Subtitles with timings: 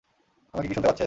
[0.53, 0.99] আমাকে কি শুনতে পাছেন?